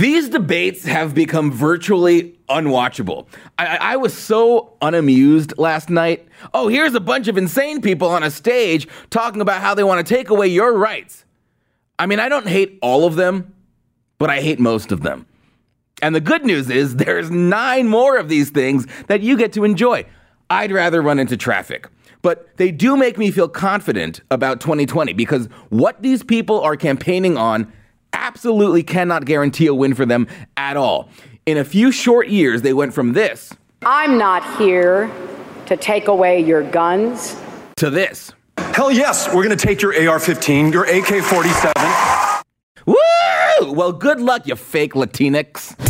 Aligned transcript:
These 0.00 0.30
debates 0.30 0.82
have 0.86 1.14
become 1.14 1.52
virtually 1.52 2.38
unwatchable. 2.48 3.26
I, 3.58 3.76
I, 3.76 3.96
was 3.96 4.14
so 4.14 4.72
unamused 4.80 5.58
last 5.58 5.90
night. 5.90 6.26
Oh, 6.54 6.68
here's 6.68 6.94
a 6.94 7.00
bunch 7.00 7.28
of 7.28 7.36
insane 7.36 7.82
people 7.82 8.08
on 8.08 8.22
a 8.22 8.30
stage 8.30 8.88
talking 9.10 9.42
about 9.42 9.60
how 9.60 9.74
they 9.74 9.84
want 9.84 10.06
to 10.06 10.14
take 10.14 10.30
away 10.30 10.46
your 10.46 10.72
rights. 10.72 11.26
I 11.98 12.06
mean, 12.06 12.18
I 12.18 12.30
don't 12.30 12.48
hate 12.48 12.78
all 12.80 13.04
of 13.04 13.16
them, 13.16 13.54
but 14.16 14.30
I 14.30 14.40
hate 14.40 14.58
most 14.58 14.90
of 14.90 15.02
them. 15.02 15.26
And 16.00 16.14
the 16.14 16.20
good 16.22 16.46
news 16.46 16.70
is 16.70 16.96
there's 16.96 17.30
nine 17.30 17.86
more 17.86 18.16
of 18.16 18.30
these 18.30 18.48
things 18.48 18.86
that 19.08 19.20
you 19.20 19.36
get 19.36 19.52
to 19.52 19.64
enjoy. 19.64 20.06
I'd 20.48 20.72
rather 20.72 21.02
run 21.02 21.18
into 21.18 21.36
traffic. 21.36 21.88
But 22.22 22.56
they 22.56 22.70
do 22.70 22.96
make 22.96 23.18
me 23.18 23.30
feel 23.30 23.50
confident 23.50 24.22
about 24.30 24.62
2020 24.62 25.12
because 25.12 25.50
what 25.68 26.00
these 26.00 26.22
people 26.22 26.58
are 26.62 26.74
campaigning 26.74 27.36
on 27.36 27.70
absolutely 28.12 28.82
cannot 28.82 29.24
guarantee 29.24 29.66
a 29.66 29.74
win 29.74 29.94
for 29.94 30.06
them 30.06 30.26
at 30.56 30.76
all. 30.76 31.08
In 31.46 31.56
a 31.58 31.64
few 31.64 31.90
short 31.90 32.28
years, 32.28 32.62
they 32.62 32.72
went 32.72 32.94
from 32.94 33.12
this 33.12 33.52
I'm 33.82 34.18
not 34.18 34.58
here 34.58 35.10
to 35.66 35.76
take 35.76 36.08
away 36.08 36.40
your 36.40 36.62
guns 36.62 37.36
to 37.76 37.90
this. 37.90 38.32
Hell 38.58 38.90
yes, 38.90 39.26
we're 39.28 39.44
going 39.44 39.56
to 39.56 39.66
take 39.66 39.80
your 39.82 40.08
AR 40.08 40.20
15, 40.20 40.72
your 40.72 40.84
AK 40.84 41.22
47. 41.24 41.72
Woo! 42.86 43.72
Well, 43.72 43.92
good 43.92 44.20
luck, 44.20 44.46
you 44.46 44.56
fake 44.56 44.92
Latinx. 44.92 45.89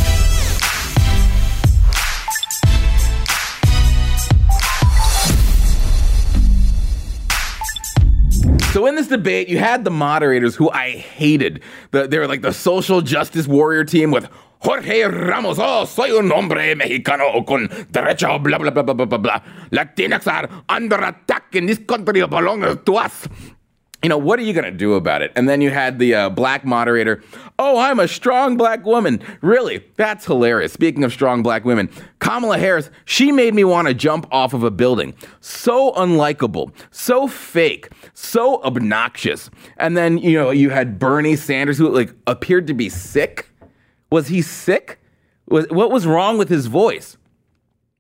So 8.73 8.87
in 8.87 8.95
this 8.95 9.09
debate, 9.09 9.49
you 9.49 9.59
had 9.59 9.85
the 9.85 9.91
moderators 9.91 10.55
who 10.55 10.71
I 10.71 10.91
hated. 10.91 11.61
The, 11.91 12.07
they 12.07 12.21
were 12.21 12.29
like 12.29 12.43
the 12.43 12.53
social 12.53 13.01
justice 13.01 13.49
warrior 13.49 13.83
team 13.83 14.13
with 14.13 14.29
Jorge 14.61 15.03
Ramos. 15.03 15.59
Oh, 15.59 15.85
soy 15.87 16.17
un 16.17 16.31
hombre 16.31 16.77
mexicano 16.77 17.45
con 17.45 17.67
derecho, 17.91 18.41
blah, 18.41 18.59
blah, 18.59 18.71
blah, 18.71 18.83
blah, 18.85 18.95
blah, 18.95 19.19
blah. 19.19 19.41
Latinx 19.73 20.25
are 20.29 20.49
under 20.69 21.03
attack 21.03 21.53
in 21.57 21.67
this 21.67 21.79
country 21.79 22.25
belongs 22.25 22.79
to 22.87 22.97
us 22.97 23.27
you 24.03 24.09
know, 24.09 24.17
what 24.17 24.39
are 24.39 24.43
you 24.43 24.55
going 24.55 24.65
to 24.65 24.71
do 24.71 24.95
about 24.95 25.21
it? 25.21 25.31
And 25.37 25.49
then 25.49 25.61
you 25.61 25.71
had 25.71 25.99
the 25.99 26.15
uh, 26.15 26.31
black 26.31 26.65
moderator. 26.65 27.23
Oh, 27.59 27.79
I'm 27.79 28.01
a 28.01 28.09
strong 28.09 28.57
black 28.57 28.85
woman. 28.87 29.23
Really? 29.43 29.85
That's 29.97 30.25
hilarious. 30.25 30.73
Speaking 30.73 31.05
of 31.05 31.13
strong 31.13 31.43
black 31.43 31.67
women, 31.67 31.91
Kamala 32.19 32.59
Harris, 32.59 32.91
she 33.05 33.31
made 33.31 33.55
me 33.55 33.63
want 33.63 33.89
to 33.89 33.95
jump 33.95 34.27
off 34.33 34.55
of 34.55 34.63
a 34.63 34.71
building. 34.71 35.15
So 35.41 35.93
unlikable, 35.93 36.73
so 36.91 37.27
fake, 37.27 37.91
so 38.15 38.63
obnoxious. 38.63 39.51
And 39.77 39.97
then, 39.97 40.17
you 40.17 40.39
know, 40.39 40.51
you 40.51 40.71
had 40.71 40.99
Bernie 40.99 41.37
Sanders 41.37 41.77
who 41.77 41.91
like 41.91 42.15
appeared 42.27 42.67
to 42.69 42.75
be 42.75 42.89
sick. 42.89 43.51
Was 44.11 44.29
he 44.29 44.41
sick? 44.41 44.99
What 45.45 45.91
was 45.91 46.07
wrong 46.07 46.39
with 46.39 46.49
his 46.49 46.67
voice? 46.67 47.19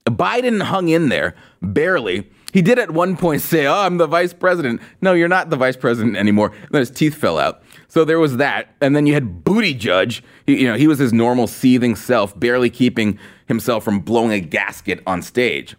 Biden 0.07 0.63
hung 0.63 0.89
in 0.89 1.09
there, 1.09 1.35
barely 1.61 2.31
he 2.53 2.63
did 2.63 2.79
at 2.79 2.91
one 2.91 3.17
point 3.17 3.43
say, 3.43 3.67
Oh, 3.67 3.81
I'm 3.81 3.99
the 3.99 4.07
vice 4.07 4.33
president. 4.33 4.81
No, 5.01 5.13
you're 5.13 5.29
not 5.29 5.51
the 5.51 5.57
vice 5.57 5.77
president 5.77 6.17
anymore. 6.17 6.53
And 6.53 6.71
then 6.71 6.81
his 6.81 6.91
teeth 6.91 7.15
fell 7.15 7.39
out. 7.39 7.63
So 7.89 8.05
there 8.05 8.19
was 8.19 8.37
that. 8.39 8.75
And 8.81 8.95
then 8.95 9.07
you 9.07 9.15
had 9.15 9.45
Buttigieg. 9.45 10.21
He, 10.47 10.63
you 10.63 10.69
know, 10.69 10.77
he 10.77 10.87
was 10.87 10.99
his 10.99 11.13
normal 11.13 11.47
seething 11.47 11.97
self, 11.97 12.39
barely 12.39 12.71
keeping 12.71 13.19
himself 13.47 13.85
from 13.85 14.01
blowing 14.01 14.33
a 14.33 14.41
gasket 14.41 15.03
on 15.07 15.23
stage. 15.23 15.77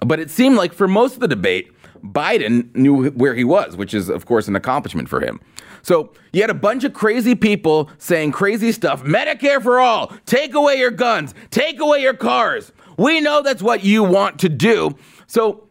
But 0.00 0.20
it 0.20 0.30
seemed 0.30 0.56
like 0.56 0.72
for 0.72 0.88
most 0.88 1.14
of 1.14 1.20
the 1.20 1.28
debate, 1.28 1.72
Biden 2.02 2.74
knew 2.74 3.10
where 3.10 3.34
he 3.34 3.44
was, 3.44 3.76
which 3.76 3.92
is, 3.94 4.08
of 4.08 4.26
course, 4.26 4.48
an 4.48 4.56
accomplishment 4.56 5.08
for 5.08 5.20
him. 5.20 5.40
So 5.82 6.12
you 6.32 6.40
had 6.40 6.50
a 6.50 6.54
bunch 6.54 6.84
of 6.84 6.92
crazy 6.92 7.34
people 7.34 7.90
saying 7.98 8.32
crazy 8.32 8.72
stuff 8.72 9.02
Medicare 9.04 9.62
for 9.62 9.80
all, 9.80 10.12
take 10.26 10.54
away 10.54 10.76
your 10.76 10.90
guns, 10.90 11.34
take 11.50 11.80
away 11.80 12.00
your 12.00 12.14
cars. 12.14 12.72
We 12.96 13.20
know 13.20 13.42
that's 13.42 13.62
what 13.62 13.84
you 13.84 14.02
want 14.02 14.40
to 14.40 14.48
do. 14.48 14.96
So 15.26 15.67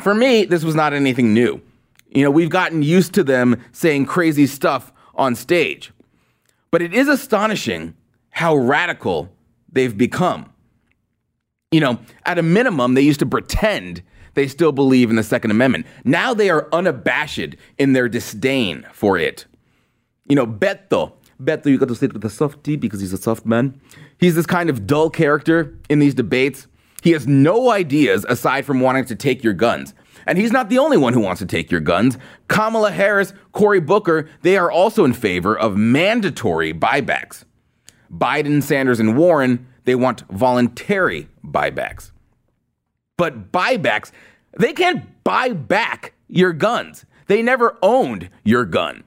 for 0.00 0.14
me, 0.14 0.44
this 0.44 0.64
was 0.64 0.74
not 0.74 0.92
anything 0.92 1.34
new. 1.34 1.60
You 2.10 2.24
know, 2.24 2.30
we've 2.30 2.50
gotten 2.50 2.82
used 2.82 3.14
to 3.14 3.24
them 3.24 3.62
saying 3.72 4.06
crazy 4.06 4.46
stuff 4.46 4.92
on 5.14 5.34
stage. 5.34 5.92
But 6.70 6.82
it 6.82 6.94
is 6.94 7.08
astonishing 7.08 7.94
how 8.30 8.56
radical 8.56 9.30
they've 9.70 9.96
become. 9.96 10.52
You 11.70 11.80
know, 11.80 11.98
at 12.24 12.38
a 12.38 12.42
minimum, 12.42 12.94
they 12.94 13.02
used 13.02 13.20
to 13.20 13.26
pretend 13.26 14.02
they 14.34 14.46
still 14.46 14.72
believe 14.72 15.10
in 15.10 15.16
the 15.16 15.22
Second 15.22 15.50
Amendment. 15.50 15.86
Now 16.04 16.32
they 16.32 16.48
are 16.48 16.68
unabashed 16.72 17.56
in 17.76 17.92
their 17.92 18.08
disdain 18.08 18.86
for 18.92 19.18
it. 19.18 19.46
You 20.28 20.36
know, 20.36 20.46
Beto, 20.46 21.12
Beto, 21.42 21.66
you 21.66 21.78
got 21.78 21.88
to 21.88 21.94
sit 21.94 22.12
with 22.12 22.24
a 22.24 22.30
soft 22.30 22.64
T 22.64 22.76
because 22.76 23.00
he's 23.00 23.12
a 23.12 23.18
soft 23.18 23.44
man. 23.44 23.80
He's 24.18 24.34
this 24.34 24.46
kind 24.46 24.70
of 24.70 24.86
dull 24.86 25.10
character 25.10 25.74
in 25.88 25.98
these 25.98 26.14
debates. 26.14 26.66
He 27.02 27.12
has 27.12 27.26
no 27.26 27.70
ideas 27.70 28.26
aside 28.28 28.64
from 28.64 28.80
wanting 28.80 29.04
to 29.06 29.16
take 29.16 29.44
your 29.44 29.52
guns. 29.52 29.94
And 30.26 30.36
he's 30.36 30.52
not 30.52 30.68
the 30.68 30.78
only 30.78 30.96
one 30.96 31.14
who 31.14 31.20
wants 31.20 31.38
to 31.38 31.46
take 31.46 31.70
your 31.70 31.80
guns. 31.80 32.18
Kamala 32.48 32.90
Harris, 32.90 33.32
Cory 33.52 33.80
Booker, 33.80 34.28
they 34.42 34.56
are 34.56 34.70
also 34.70 35.04
in 35.04 35.14
favor 35.14 35.56
of 35.56 35.76
mandatory 35.76 36.74
buybacks. 36.74 37.44
Biden, 38.12 38.62
Sanders, 38.62 39.00
and 39.00 39.16
Warren, 39.16 39.66
they 39.84 39.94
want 39.94 40.24
voluntary 40.30 41.28
buybacks. 41.44 42.10
But 43.16 43.52
buybacks, 43.52 44.12
they 44.58 44.72
can't 44.72 45.24
buy 45.24 45.52
back 45.52 46.14
your 46.28 46.52
guns. 46.52 47.06
They 47.26 47.42
never 47.42 47.78
owned 47.82 48.30
your 48.44 48.64
gun. 48.64 49.04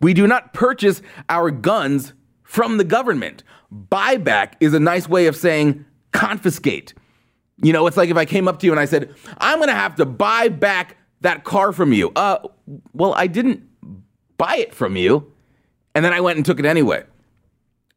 We 0.00 0.14
do 0.14 0.26
not 0.26 0.54
purchase 0.54 1.02
our 1.28 1.50
guns 1.50 2.12
from 2.42 2.78
the 2.78 2.84
government. 2.84 3.42
Buyback 3.72 4.54
is 4.60 4.74
a 4.74 4.80
nice 4.80 5.08
way 5.08 5.26
of 5.26 5.36
saying 5.36 5.84
confiscate. 6.12 6.94
You 7.62 7.72
know, 7.72 7.86
it's 7.86 7.96
like 7.96 8.10
if 8.10 8.16
I 8.16 8.24
came 8.24 8.48
up 8.48 8.58
to 8.60 8.66
you 8.66 8.72
and 8.72 8.80
I 8.80 8.86
said, 8.86 9.14
I'm 9.38 9.58
going 9.58 9.68
to 9.68 9.74
have 9.74 9.96
to 9.96 10.06
buy 10.06 10.48
back 10.48 10.96
that 11.20 11.44
car 11.44 11.72
from 11.72 11.92
you. 11.92 12.10
Uh, 12.16 12.38
well, 12.92 13.12
I 13.14 13.26
didn't 13.26 13.68
buy 14.38 14.56
it 14.56 14.74
from 14.74 14.96
you. 14.96 15.32
And 15.94 16.04
then 16.04 16.12
I 16.12 16.20
went 16.20 16.36
and 16.36 16.46
took 16.46 16.58
it 16.58 16.64
anyway. 16.64 17.04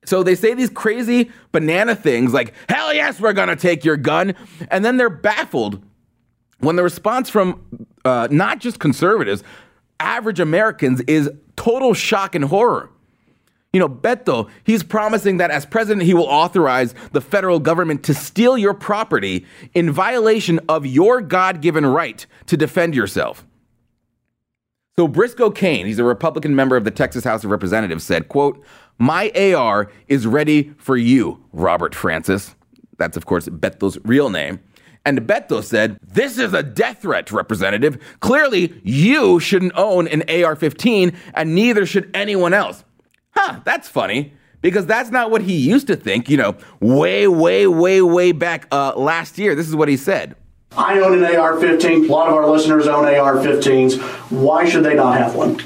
So 0.06 0.24
they 0.24 0.36
say 0.36 0.54
these 0.54 0.70
crazy 0.70 1.32
banana 1.52 1.96
things 1.96 2.34
like, 2.34 2.54
hell 2.68 2.94
yes, 2.94 3.22
we're 3.22 3.34
going 3.34 3.48
to 3.48 3.56
take 3.56 3.86
your 3.86 3.96
gun. 3.96 4.36
And 4.70 4.84
then 4.84 4.98
they're 4.98 5.10
baffled 5.10 5.82
when 6.60 6.76
the 6.76 6.84
response 6.84 7.30
from 7.30 7.88
uh, 8.04 8.28
not 8.30 8.60
just 8.60 8.80
conservatives, 8.80 9.44
average 10.00 10.40
Americans 10.40 11.02
is 11.02 11.30
total 11.56 11.94
shock 11.94 12.36
and 12.36 12.46
horror. 12.46 12.90
You 13.74 13.80
know, 13.80 13.90
Beto, 13.90 14.52
he's 14.64 14.84
promising 14.84 15.38
that 15.38 15.50
as 15.50 15.66
president, 15.66 16.04
he 16.04 16.14
will 16.14 16.28
authorize 16.28 16.94
the 17.12 17.22
federal 17.22 17.60
government 17.60 18.04
to 18.04 18.14
steal 18.14 18.56
your 18.56 18.76
property 18.76 19.48
in 19.74 19.92
violation 19.92 20.60
of 20.70 20.86
your 20.86 21.22
God 21.22 21.60
given 21.60 21.84
right 21.84 22.24
to 22.46 22.56
defend 22.56 22.94
yourself. 22.94 23.48
So 24.96 25.08
Briscoe 25.08 25.50
Cain, 25.50 25.88
he's 25.88 25.98
a 25.98 26.04
Republican 26.04 26.56
member 26.56 26.78
of 26.78 26.84
the 26.84 26.92
Texas 26.92 27.24
House 27.24 27.44
of 27.44 27.50
Representatives, 27.50 28.04
said, 28.04 28.30
quote, 28.30 28.64
My 29.00 29.32
AR 29.32 29.92
is 30.08 30.28
ready 30.28 30.72
for 30.78 30.96
you, 30.96 31.44
Robert 31.52 31.96
Francis. 31.96 32.54
That's, 33.00 33.18
of 33.18 33.26
course, 33.26 33.48
Beto's 33.48 33.98
real 34.04 34.30
name. 34.30 34.60
And 35.04 35.22
Beto 35.22 35.64
said, 35.64 35.98
This 36.06 36.38
is 36.38 36.54
a 36.54 36.62
death 36.62 37.02
threat, 37.02 37.32
Representative. 37.32 37.98
Clearly, 38.20 38.80
you 38.84 39.40
shouldn't 39.40 39.74
own 39.76 40.08
an 40.10 40.24
AR 40.30 40.56
15, 40.56 41.12
and 41.34 41.56
neither 41.56 41.88
should 41.88 42.12
anyone 42.14 42.54
else 42.54 42.84
huh, 43.36 43.60
that's 43.64 43.88
funny 43.88 44.34
because 44.62 44.86
that's 44.86 45.10
not 45.10 45.30
what 45.30 45.42
he 45.42 45.56
used 45.56 45.88
to 45.88 45.96
think, 45.96 46.30
you 46.30 46.38
know, 46.38 46.56
way, 46.80 47.28
way, 47.28 47.68
way, 47.68 48.02
way 48.02 48.32
back 48.32 48.68
uh, 48.72 48.94
last 48.96 49.38
year. 49.38 49.56
This 49.56 49.68
is 49.68 49.76
what 49.76 49.90
he 49.90 49.98
said. 49.98 50.36
I 50.76 51.00
own 51.00 51.24
an 51.24 51.36
AR 51.36 51.60
15. 51.60 52.06
A 52.06 52.08
lot 52.08 52.30
of 52.30 52.34
our 52.34 52.50
listeners 52.50 52.88
own 52.88 53.06
AR 53.06 53.36
15s. 53.36 54.00
Why 54.32 54.68
should 54.68 54.84
they 54.84 54.96
not 54.96 55.18
have 55.18 55.36
one? 55.36 55.62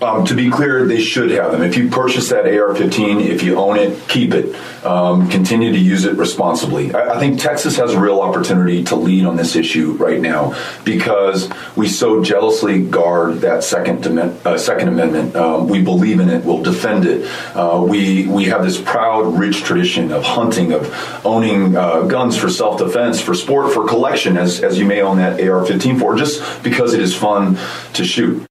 Um, 0.00 0.26
to 0.26 0.34
be 0.34 0.50
clear, 0.50 0.86
they 0.86 1.00
should 1.00 1.30
have 1.30 1.52
them. 1.52 1.62
If 1.62 1.76
you 1.76 1.88
purchase 1.88 2.28
that 2.28 2.44
AR-15, 2.44 3.24
if 3.24 3.42
you 3.42 3.58
own 3.58 3.78
it, 3.78 4.08
keep 4.08 4.34
it. 4.34 4.54
Um, 4.84 5.28
continue 5.30 5.72
to 5.72 5.78
use 5.78 6.04
it 6.04 6.16
responsibly. 6.16 6.94
I, 6.94 7.16
I, 7.16 7.18
think 7.18 7.40
Texas 7.40 7.76
has 7.78 7.92
a 7.92 7.98
real 7.98 8.20
opportunity 8.20 8.84
to 8.84 8.94
lead 8.94 9.24
on 9.24 9.36
this 9.36 9.56
issue 9.56 9.92
right 9.94 10.20
now 10.20 10.54
because 10.84 11.48
we 11.74 11.88
so 11.88 12.22
jealously 12.22 12.82
guard 12.82 13.40
that 13.40 13.64
Second, 13.64 14.06
uh, 14.06 14.56
second 14.56 14.88
Amendment. 14.88 15.34
Um, 15.34 15.68
we 15.68 15.82
believe 15.82 16.20
in 16.20 16.30
it. 16.30 16.44
We'll 16.44 16.62
defend 16.62 17.04
it. 17.04 17.28
Uh, 17.54 17.84
we 17.86 18.26
we 18.26 18.44
have 18.44 18.62
this 18.62 18.80
proud, 18.80 19.38
rich 19.38 19.64
tradition 19.64 20.12
of 20.12 20.22
hunting, 20.22 20.72
of 20.72 21.26
owning 21.26 21.76
uh, 21.76 22.02
guns 22.02 22.36
for 22.38 22.48
self-defense, 22.48 23.20
for 23.20 23.34
sport, 23.34 23.72
for 23.74 23.86
collection, 23.88 24.36
as 24.36 24.60
as 24.60 24.78
you 24.78 24.84
may 24.84 25.02
own 25.02 25.16
that 25.18 25.40
AR-15 25.40 25.98
for, 25.98 26.16
just 26.16 26.62
because 26.62 26.94
it 26.94 27.00
is 27.00 27.14
fun 27.14 27.58
to 27.94 28.04
shoot. 28.04 28.45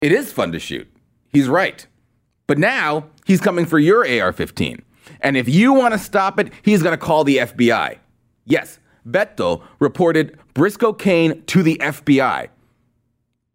It 0.00 0.12
is 0.12 0.32
fun 0.32 0.52
to 0.52 0.60
shoot. 0.60 0.88
He's 1.32 1.48
right. 1.48 1.86
But 2.46 2.58
now 2.58 3.06
he's 3.26 3.40
coming 3.40 3.66
for 3.66 3.78
your 3.78 4.08
AR 4.08 4.32
15. 4.32 4.82
And 5.20 5.36
if 5.36 5.48
you 5.48 5.72
want 5.72 5.92
to 5.92 5.98
stop 5.98 6.38
it, 6.38 6.52
he's 6.62 6.82
going 6.82 6.96
to 6.96 7.04
call 7.04 7.24
the 7.24 7.38
FBI. 7.38 7.98
Yes, 8.44 8.78
Beto 9.06 9.62
reported 9.80 10.38
Briscoe 10.54 10.92
Cain 10.92 11.42
to 11.46 11.62
the 11.62 11.78
FBI. 11.82 12.48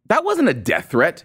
That 0.07 0.25
wasn't 0.25 0.50
a 0.50 0.54
death 0.54 0.92
threat. 0.92 1.24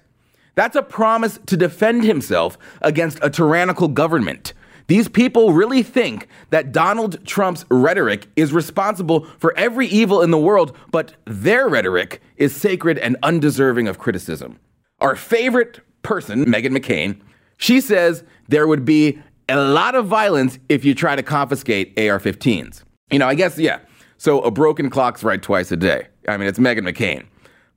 That's 0.55 0.77
a 0.77 0.83
promise 0.83 1.39
to 1.47 1.57
defend 1.57 2.05
himself 2.05 2.57
against 2.81 3.19
a 3.21 3.31
tyrannical 3.31 3.89
government. 3.89 4.53
These 4.87 5.09
people 5.09 5.53
really 5.53 5.83
think 5.83 6.29
that 6.51 6.73
Donald 6.73 7.25
Trump's 7.27 7.65
rhetoric 7.71 8.29
is 8.37 8.53
responsible 8.53 9.27
for 9.39 9.57
every 9.59 9.87
evil 9.89 10.23
in 10.23 10.31
the 10.31 10.39
world, 10.39 10.77
but 10.91 11.15
their 11.27 11.69
rhetoric 11.69 12.23
is 12.37 12.57
sacred 12.57 12.99
and 12.99 13.17
undeserving 13.23 13.89
of 13.89 13.99
criticism. 13.99 14.59
Our 15.01 15.17
favorite 15.17 15.81
person, 16.03 16.45
Meghan 16.47 16.77
McCain, 16.77 17.21
she 17.57 17.81
says 17.81 18.25
there 18.49 18.67
would 18.67 18.85
be 18.85 19.19
a 19.49 19.57
lot 19.57 19.95
of 19.95 20.07
violence 20.07 20.59
if 20.69 20.85
you 20.85 20.95
try 20.95 21.17
to 21.17 21.23
confiscate 21.23 21.99
AR 21.99 22.19
15s. 22.19 22.83
You 23.11 23.19
know, 23.19 23.29
I 23.29 23.35
guess, 23.35 23.59
yeah. 23.59 23.81
So 24.19 24.41
a 24.41 24.51
broken 24.51 24.91
clock's 24.91 25.23
right 25.23 25.41
twice 25.41 25.71
a 25.73 25.77
day. 25.77 26.09
I 26.29 26.37
mean, 26.37 26.49
it's 26.49 26.59
Meghan 26.59 26.81
McCain. 26.81 27.27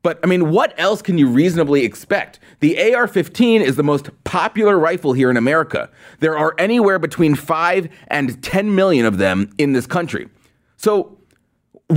But 0.03 0.19
I 0.23 0.27
mean, 0.27 0.50
what 0.50 0.73
else 0.79 1.01
can 1.01 1.18
you 1.18 1.27
reasonably 1.27 1.83
expect? 1.83 2.39
The 2.59 2.94
AR 2.94 3.07
15 3.07 3.62
is 3.62 3.75
the 3.75 3.83
most 3.83 4.09
popular 4.23 4.77
rifle 4.79 5.13
here 5.13 5.29
in 5.29 5.38
America. 5.38 5.89
There 6.19 6.35
are 6.35 6.56
anywhere 6.57 6.97
between 6.97 7.35
5 7.35 7.88
and 8.07 8.41
10 8.44 8.73
million 8.73 9.06
of 9.06 9.19
them 9.19 9.51
in 9.59 9.73
this 9.73 9.85
country. 9.85 10.27
So, 10.77 11.18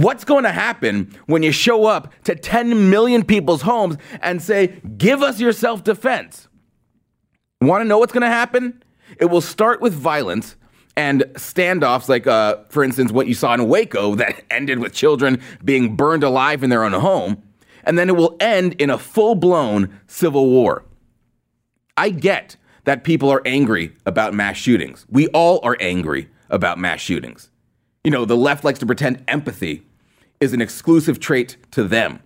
what's 0.02 0.25
going 0.25 0.44
to 0.44 0.52
happen 0.52 1.14
when 1.26 1.43
you 1.43 1.52
show 1.52 1.87
up 1.87 2.12
to 2.25 2.35
10 2.35 2.91
million 2.91 3.25
people's 3.25 3.62
homes 3.62 3.96
and 4.20 4.41
say, 4.43 4.81
give 4.96 5.23
us 5.23 5.41
your 5.41 5.52
self 5.52 5.85
defense? 5.85 6.49
Want 7.61 7.82
to 7.82 7.85
know 7.88 7.99
what's 7.99 8.12
going 8.12 8.23
to 8.23 8.29
happen? 8.29 8.82
It 9.19 9.26
will 9.26 9.41
start 9.41 9.81
with 9.81 9.94
violence 9.94 10.56
and 10.96 11.23
standoffs, 11.35 12.08
like, 12.08 12.26
uh, 12.26 12.58
for 12.69 12.85
instance, 12.85 13.11
what 13.11 13.26
you 13.26 13.35
saw 13.35 13.55
in 13.55 13.69
Waco 13.69 14.14
that 14.17 14.44
ended 14.50 14.79
with 14.79 14.93
children 14.93 15.41
being 15.64 15.97
burned 15.97 16.23
alive 16.23 16.62
in 16.62 16.70
their 16.70 16.85
own 16.85 16.93
home 16.93 17.43
and 17.87 17.99
then 17.99 18.08
it 18.08 18.17
will 18.17 18.37
end 18.40 18.75
in 18.75 18.90
a 18.90 18.99
full 18.99 19.35
blown 19.35 20.00
civil 20.06 20.49
war. 20.49 20.85
I 21.97 22.11
get 22.11 22.56
that 22.85 23.05
people 23.05 23.31
are 23.31 23.43
angry 23.47 23.94
about 24.05 24.35
mass 24.35 24.56
shootings. 24.56 25.06
We 25.08 25.29
all 25.29 25.61
are 25.62 25.76
angry 25.81 26.29
about 26.50 26.79
mass 26.79 27.00
shootings. 27.00 27.50
You 28.05 28.11
know, 28.11 28.27
the 28.27 28.37
left 28.37 28.65
likes 28.65 28.79
to 28.81 28.87
pretend 28.87 29.25
empathy 29.27 29.83
is 30.39 30.53
an 30.53 30.61
exclusive 30.61 31.19
trait 31.19 31.56
to 31.71 31.85
them. 31.85 32.21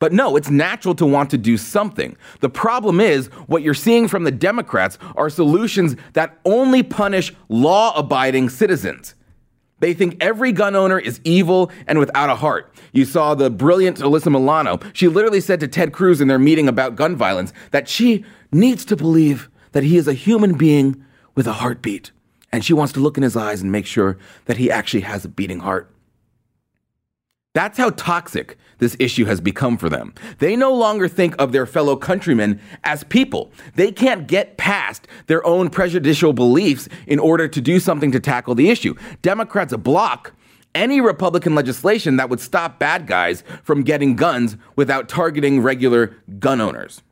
But 0.00 0.12
no, 0.12 0.36
it's 0.36 0.50
natural 0.50 0.94
to 0.96 1.06
want 1.06 1.30
to 1.30 1.38
do 1.38 1.56
something. 1.56 2.16
The 2.40 2.48
problem 2.48 2.98
is, 2.98 3.26
what 3.46 3.62
you're 3.62 3.74
seeing 3.74 4.08
from 4.08 4.24
the 4.24 4.32
Democrats 4.32 4.98
are 5.16 5.30
solutions 5.30 5.96
that 6.14 6.38
only 6.44 6.82
punish 6.82 7.32
law 7.48 7.96
abiding 7.96 8.48
citizens. 8.48 9.14
They 9.80 9.92
think 9.92 10.16
every 10.20 10.52
gun 10.52 10.74
owner 10.76 10.98
is 10.98 11.20
evil 11.24 11.70
and 11.86 11.98
without 11.98 12.30
a 12.30 12.36
heart. 12.36 12.74
You 12.92 13.04
saw 13.04 13.34
the 13.34 13.50
brilliant 13.50 13.98
Alyssa 13.98 14.32
Milano. 14.32 14.78
She 14.92 15.08
literally 15.08 15.40
said 15.40 15.60
to 15.60 15.68
Ted 15.68 15.92
Cruz 15.92 16.20
in 16.20 16.28
their 16.28 16.38
meeting 16.38 16.68
about 16.68 16.96
gun 16.96 17.16
violence 17.16 17.52
that 17.70 17.88
she 17.88 18.24
needs 18.50 18.84
to 18.86 18.96
believe 18.96 19.50
that 19.72 19.84
he 19.84 19.96
is 19.96 20.08
a 20.08 20.14
human 20.14 20.54
being 20.54 21.04
with 21.34 21.46
a 21.46 21.54
heartbeat. 21.54 22.12
And 22.54 22.64
she 22.64 22.72
wants 22.72 22.92
to 22.92 23.00
look 23.00 23.16
in 23.16 23.24
his 23.24 23.34
eyes 23.34 23.62
and 23.62 23.72
make 23.72 23.84
sure 23.84 24.16
that 24.44 24.58
he 24.58 24.70
actually 24.70 25.00
has 25.00 25.24
a 25.24 25.28
beating 25.28 25.58
heart. 25.58 25.92
That's 27.52 27.76
how 27.76 27.90
toxic 27.90 28.56
this 28.78 28.96
issue 29.00 29.24
has 29.24 29.40
become 29.40 29.76
for 29.76 29.88
them. 29.88 30.14
They 30.38 30.54
no 30.54 30.72
longer 30.72 31.08
think 31.08 31.34
of 31.40 31.50
their 31.50 31.66
fellow 31.66 31.96
countrymen 31.96 32.60
as 32.84 33.02
people. 33.02 33.50
They 33.74 33.90
can't 33.90 34.28
get 34.28 34.56
past 34.56 35.08
their 35.26 35.44
own 35.44 35.68
prejudicial 35.68 36.32
beliefs 36.32 36.88
in 37.08 37.18
order 37.18 37.48
to 37.48 37.60
do 37.60 37.80
something 37.80 38.12
to 38.12 38.20
tackle 38.20 38.54
the 38.54 38.70
issue. 38.70 38.94
Democrats 39.20 39.74
block 39.74 40.32
any 40.76 41.00
Republican 41.00 41.56
legislation 41.56 42.18
that 42.18 42.30
would 42.30 42.40
stop 42.40 42.78
bad 42.78 43.08
guys 43.08 43.42
from 43.64 43.82
getting 43.82 44.14
guns 44.14 44.56
without 44.76 45.08
targeting 45.08 45.60
regular 45.60 46.14
gun 46.38 46.60
owners 46.60 47.02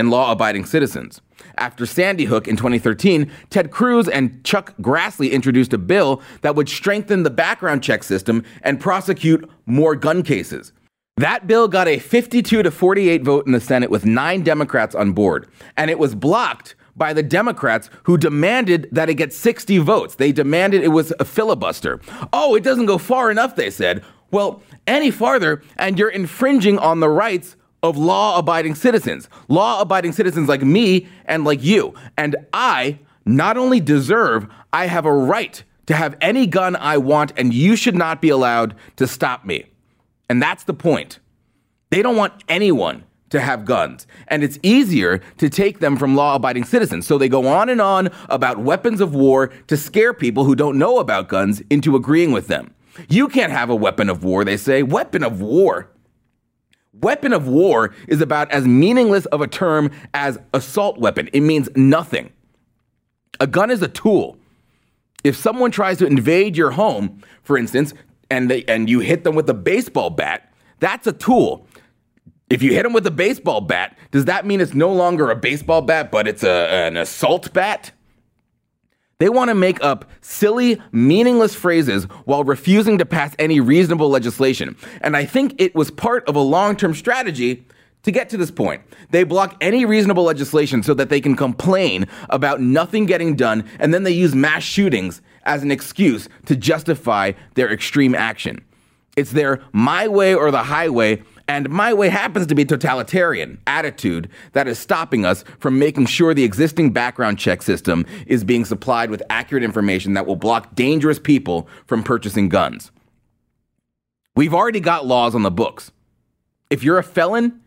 and 0.00 0.10
law 0.10 0.32
abiding 0.32 0.64
citizens. 0.64 1.20
After 1.58 1.84
Sandy 1.84 2.24
Hook 2.24 2.48
in 2.48 2.56
2013, 2.56 3.30
Ted 3.50 3.70
Cruz 3.70 4.08
and 4.08 4.42
Chuck 4.44 4.74
Grassley 4.80 5.30
introduced 5.30 5.74
a 5.74 5.78
bill 5.78 6.22
that 6.40 6.56
would 6.56 6.68
strengthen 6.68 7.22
the 7.22 7.30
background 7.30 7.82
check 7.82 8.02
system 8.02 8.42
and 8.62 8.80
prosecute 8.80 9.48
more 9.66 9.94
gun 9.94 10.22
cases. 10.22 10.72
That 11.18 11.46
bill 11.46 11.68
got 11.68 11.86
a 11.86 11.98
52 11.98 12.62
to 12.62 12.70
48 12.70 13.22
vote 13.22 13.46
in 13.46 13.52
the 13.52 13.60
Senate 13.60 13.90
with 13.90 14.06
nine 14.06 14.42
Democrats 14.42 14.94
on 14.94 15.12
board, 15.12 15.46
and 15.76 15.90
it 15.90 15.98
was 15.98 16.14
blocked 16.14 16.74
by 16.96 17.12
the 17.12 17.22
Democrats 17.22 17.90
who 18.04 18.16
demanded 18.16 18.88
that 18.90 19.10
it 19.10 19.14
get 19.14 19.34
60 19.34 19.78
votes. 19.78 20.14
They 20.14 20.32
demanded 20.32 20.82
it 20.82 20.88
was 20.88 21.12
a 21.20 21.26
filibuster. 21.26 22.00
Oh, 22.32 22.54
it 22.54 22.64
doesn't 22.64 22.86
go 22.86 22.96
far 22.96 23.30
enough, 23.30 23.54
they 23.54 23.70
said. 23.70 24.02
Well, 24.30 24.62
any 24.86 25.10
farther, 25.10 25.62
and 25.76 25.98
you're 25.98 26.08
infringing 26.08 26.78
on 26.78 27.00
the 27.00 27.08
rights 27.08 27.56
of 27.82 27.96
law 27.96 28.38
abiding 28.38 28.74
citizens, 28.74 29.28
law 29.48 29.80
abiding 29.80 30.12
citizens 30.12 30.48
like 30.48 30.62
me 30.62 31.08
and 31.24 31.44
like 31.44 31.62
you. 31.62 31.94
And 32.16 32.36
I 32.52 32.98
not 33.24 33.56
only 33.56 33.80
deserve, 33.80 34.46
I 34.72 34.86
have 34.86 35.06
a 35.06 35.12
right 35.12 35.62
to 35.86 35.94
have 35.94 36.16
any 36.20 36.46
gun 36.46 36.76
I 36.76 36.98
want, 36.98 37.32
and 37.36 37.52
you 37.52 37.76
should 37.76 37.96
not 37.96 38.20
be 38.20 38.28
allowed 38.28 38.76
to 38.96 39.06
stop 39.06 39.44
me. 39.44 39.66
And 40.28 40.40
that's 40.40 40.64
the 40.64 40.74
point. 40.74 41.18
They 41.90 42.02
don't 42.02 42.16
want 42.16 42.44
anyone 42.48 43.04
to 43.30 43.40
have 43.40 43.64
guns. 43.64 44.06
And 44.28 44.44
it's 44.44 44.58
easier 44.62 45.20
to 45.38 45.48
take 45.48 45.80
them 45.80 45.96
from 45.96 46.14
law 46.14 46.36
abiding 46.36 46.64
citizens. 46.64 47.06
So 47.06 47.18
they 47.18 47.28
go 47.28 47.46
on 47.46 47.68
and 47.68 47.80
on 47.80 48.10
about 48.28 48.58
weapons 48.58 49.00
of 49.00 49.14
war 49.14 49.48
to 49.68 49.76
scare 49.76 50.12
people 50.12 50.44
who 50.44 50.54
don't 50.54 50.78
know 50.78 50.98
about 50.98 51.28
guns 51.28 51.62
into 51.70 51.96
agreeing 51.96 52.32
with 52.32 52.48
them. 52.48 52.74
You 53.08 53.28
can't 53.28 53.52
have 53.52 53.70
a 53.70 53.74
weapon 53.74 54.08
of 54.10 54.24
war, 54.24 54.44
they 54.44 54.56
say. 54.56 54.82
Weapon 54.82 55.22
of 55.22 55.40
war? 55.40 55.88
Weapon 56.92 57.32
of 57.32 57.46
war 57.46 57.94
is 58.08 58.20
about 58.20 58.50
as 58.50 58.66
meaningless 58.66 59.26
of 59.26 59.40
a 59.40 59.46
term 59.46 59.90
as 60.12 60.38
assault 60.52 60.98
weapon. 60.98 61.30
It 61.32 61.40
means 61.40 61.68
nothing. 61.76 62.32
A 63.38 63.46
gun 63.46 63.70
is 63.70 63.80
a 63.80 63.88
tool. 63.88 64.36
If 65.22 65.36
someone 65.36 65.70
tries 65.70 65.98
to 65.98 66.06
invade 66.06 66.56
your 66.56 66.72
home, 66.72 67.22
for 67.42 67.56
instance, 67.56 67.94
and 68.30 68.50
they, 68.50 68.64
and 68.64 68.88
you 68.90 69.00
hit 69.00 69.24
them 69.24 69.34
with 69.34 69.48
a 69.48 69.54
baseball 69.54 70.10
bat, 70.10 70.52
that's 70.80 71.06
a 71.06 71.12
tool. 71.12 71.66
If 72.48 72.62
you 72.62 72.72
hit 72.72 72.82
them 72.82 72.92
with 72.92 73.06
a 73.06 73.12
baseball 73.12 73.60
bat, 73.60 73.96
does 74.10 74.24
that 74.24 74.44
mean 74.44 74.60
it's 74.60 74.74
no 74.74 74.92
longer 74.92 75.30
a 75.30 75.36
baseball 75.36 75.82
bat, 75.82 76.10
but 76.10 76.26
it's 76.26 76.42
a, 76.42 76.68
an 76.70 76.96
assault 76.96 77.52
bat? 77.52 77.92
They 79.20 79.28
want 79.28 79.50
to 79.50 79.54
make 79.54 79.84
up 79.84 80.06
silly, 80.22 80.80
meaningless 80.92 81.54
phrases 81.54 82.04
while 82.24 82.42
refusing 82.42 82.96
to 82.98 83.04
pass 83.04 83.34
any 83.38 83.60
reasonable 83.60 84.08
legislation. 84.08 84.76
And 85.02 85.14
I 85.14 85.26
think 85.26 85.54
it 85.58 85.74
was 85.74 85.90
part 85.90 86.26
of 86.26 86.36
a 86.36 86.40
long 86.40 86.74
term 86.74 86.94
strategy 86.94 87.66
to 88.02 88.10
get 88.10 88.30
to 88.30 88.38
this 88.38 88.50
point. 88.50 88.80
They 89.10 89.24
block 89.24 89.56
any 89.60 89.84
reasonable 89.84 90.24
legislation 90.24 90.82
so 90.82 90.94
that 90.94 91.10
they 91.10 91.20
can 91.20 91.36
complain 91.36 92.06
about 92.30 92.62
nothing 92.62 93.04
getting 93.04 93.36
done, 93.36 93.68
and 93.78 93.92
then 93.92 94.04
they 94.04 94.10
use 94.10 94.34
mass 94.34 94.62
shootings 94.62 95.20
as 95.42 95.62
an 95.62 95.70
excuse 95.70 96.26
to 96.46 96.56
justify 96.56 97.32
their 97.56 97.70
extreme 97.70 98.14
action. 98.14 98.64
It's 99.18 99.32
their 99.32 99.60
my 99.72 100.08
way 100.08 100.34
or 100.34 100.50
the 100.50 100.62
highway 100.62 101.22
and 101.50 101.68
my 101.68 101.92
way 101.92 102.08
happens 102.08 102.46
to 102.46 102.54
be 102.54 102.64
totalitarian 102.64 103.60
attitude 103.66 104.30
that 104.52 104.68
is 104.68 104.78
stopping 104.78 105.26
us 105.26 105.42
from 105.58 105.80
making 105.80 106.06
sure 106.06 106.32
the 106.32 106.44
existing 106.44 106.92
background 106.92 107.40
check 107.40 107.60
system 107.60 108.06
is 108.28 108.44
being 108.44 108.64
supplied 108.64 109.10
with 109.10 109.20
accurate 109.30 109.64
information 109.64 110.14
that 110.14 110.26
will 110.26 110.36
block 110.36 110.76
dangerous 110.76 111.18
people 111.18 111.66
from 111.88 112.04
purchasing 112.04 112.48
guns. 112.48 112.92
We've 114.36 114.54
already 114.54 114.78
got 114.78 115.06
laws 115.06 115.34
on 115.34 115.42
the 115.42 115.50
books. 115.50 115.90
If 116.70 116.84
you're 116.84 116.98
a 116.98 117.02
felon, 117.02 117.60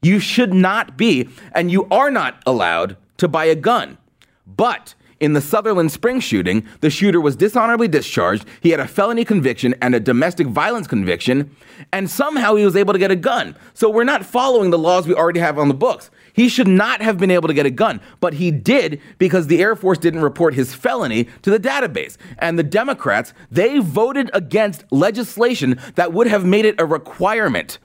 you 0.00 0.20
should 0.20 0.54
not 0.54 0.96
be, 0.96 1.28
and 1.52 1.70
you 1.70 1.86
are 1.90 2.10
not 2.10 2.42
allowed 2.46 2.96
to 3.18 3.28
buy 3.28 3.44
a 3.44 3.54
gun. 3.54 3.98
But 4.46 4.94
in 5.20 5.32
the 5.32 5.40
Sutherland 5.40 5.90
Springs 5.90 6.22
shooting, 6.22 6.66
the 6.80 6.90
shooter 6.90 7.20
was 7.20 7.36
dishonorably 7.36 7.88
discharged. 7.88 8.44
He 8.60 8.70
had 8.70 8.80
a 8.80 8.86
felony 8.86 9.24
conviction 9.24 9.74
and 9.82 9.94
a 9.94 10.00
domestic 10.00 10.46
violence 10.46 10.86
conviction, 10.86 11.54
and 11.92 12.08
somehow 12.08 12.54
he 12.54 12.64
was 12.64 12.76
able 12.76 12.92
to 12.92 12.98
get 12.98 13.10
a 13.10 13.16
gun. 13.16 13.56
So 13.74 13.90
we're 13.90 14.04
not 14.04 14.24
following 14.24 14.70
the 14.70 14.78
laws 14.78 15.06
we 15.06 15.14
already 15.14 15.40
have 15.40 15.58
on 15.58 15.68
the 15.68 15.74
books. 15.74 16.10
He 16.32 16.48
should 16.48 16.68
not 16.68 17.02
have 17.02 17.18
been 17.18 17.32
able 17.32 17.48
to 17.48 17.54
get 17.54 17.66
a 17.66 17.70
gun, 17.70 18.00
but 18.20 18.34
he 18.34 18.50
did 18.52 19.00
because 19.18 19.48
the 19.48 19.60
Air 19.60 19.74
Force 19.74 19.98
didn't 19.98 20.22
report 20.22 20.54
his 20.54 20.72
felony 20.72 21.24
to 21.42 21.50
the 21.50 21.58
database. 21.58 22.16
And 22.38 22.56
the 22.56 22.62
Democrats, 22.62 23.34
they 23.50 23.78
voted 23.78 24.30
against 24.32 24.84
legislation 24.92 25.80
that 25.96 26.12
would 26.12 26.28
have 26.28 26.44
made 26.44 26.64
it 26.64 26.80
a 26.80 26.84
requirement 26.84 27.78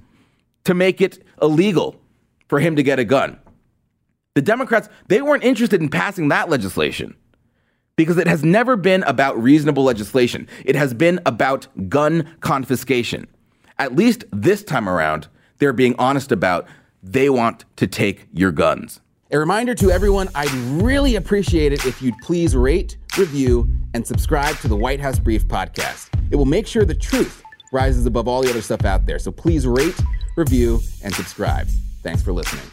to 0.65 0.73
make 0.75 1.01
it 1.01 1.23
illegal 1.41 1.95
for 2.47 2.59
him 2.59 2.75
to 2.75 2.83
get 2.83 2.99
a 2.99 3.05
gun. 3.05 3.39
The 4.35 4.41
Democrats, 4.41 4.89
they 5.07 5.21
weren't 5.21 5.43
interested 5.43 5.81
in 5.81 5.89
passing 5.89 6.27
that 6.29 6.49
legislation 6.49 7.15
because 7.95 8.17
it 8.17 8.27
has 8.27 8.43
never 8.43 8.75
been 8.75 9.03
about 9.03 9.41
reasonable 9.41 9.83
legislation. 9.83 10.47
It 10.65 10.75
has 10.75 10.93
been 10.93 11.19
about 11.25 11.67
gun 11.89 12.35
confiscation. 12.39 13.27
At 13.77 13.95
least 13.95 14.25
this 14.31 14.63
time 14.63 14.89
around, 14.89 15.27
they're 15.59 15.73
being 15.73 15.95
honest 15.99 16.31
about 16.31 16.67
they 17.01 17.29
want 17.29 17.65
to 17.77 17.87
take 17.87 18.27
your 18.31 18.51
guns. 18.51 18.99
A 19.31 19.39
reminder 19.39 19.73
to 19.75 19.91
everyone 19.91 20.29
I'd 20.35 20.51
really 20.81 21.15
appreciate 21.15 21.73
it 21.73 21.85
if 21.85 22.01
you'd 22.01 22.17
please 22.23 22.55
rate, 22.55 22.97
review, 23.17 23.67
and 23.93 24.05
subscribe 24.05 24.57
to 24.57 24.67
the 24.67 24.75
White 24.75 24.99
House 24.99 25.19
Brief 25.19 25.47
podcast. 25.47 26.09
It 26.31 26.35
will 26.35 26.45
make 26.45 26.67
sure 26.67 26.85
the 26.85 26.95
truth 26.95 27.43
rises 27.71 28.05
above 28.05 28.27
all 28.27 28.41
the 28.41 28.49
other 28.49 28.61
stuff 28.61 28.85
out 28.85 29.05
there. 29.05 29.19
So 29.19 29.31
please 29.31 29.65
rate, 29.65 29.99
review, 30.37 30.79
and 31.03 31.13
subscribe. 31.13 31.67
Thanks 32.03 32.21
for 32.21 32.31
listening. 32.31 32.65